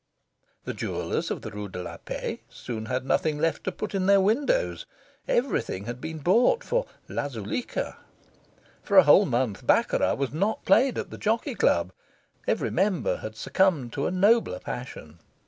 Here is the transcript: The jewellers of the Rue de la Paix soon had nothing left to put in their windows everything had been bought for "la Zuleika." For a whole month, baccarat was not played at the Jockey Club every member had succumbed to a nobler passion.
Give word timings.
The 0.65 0.73
jewellers 0.73 1.29
of 1.29 1.43
the 1.43 1.51
Rue 1.51 1.69
de 1.69 1.79
la 1.79 1.97
Paix 1.97 2.41
soon 2.49 2.87
had 2.87 3.05
nothing 3.05 3.37
left 3.37 3.63
to 3.65 3.71
put 3.71 3.93
in 3.93 4.07
their 4.07 4.19
windows 4.19 4.87
everything 5.27 5.85
had 5.85 6.01
been 6.01 6.17
bought 6.17 6.63
for 6.63 6.87
"la 7.07 7.27
Zuleika." 7.27 7.97
For 8.81 8.97
a 8.97 9.03
whole 9.03 9.27
month, 9.27 9.63
baccarat 9.67 10.15
was 10.17 10.33
not 10.33 10.65
played 10.65 10.97
at 10.97 11.11
the 11.11 11.19
Jockey 11.19 11.53
Club 11.53 11.91
every 12.47 12.71
member 12.71 13.17
had 13.17 13.35
succumbed 13.35 13.93
to 13.93 14.07
a 14.07 14.11
nobler 14.11 14.57
passion. 14.57 15.19